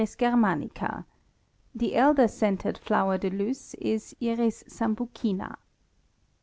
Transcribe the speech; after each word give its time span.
Germanica_; 0.03 1.05
the 1.75 1.93
elder 1.93 2.27
scented 2.27 2.75
flower 2.79 3.19
de 3.19 3.29
luce 3.29 3.75
is 3.75 4.15
I. 4.19 4.49
sambucina. 4.49 5.57